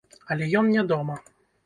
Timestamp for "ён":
0.61-0.71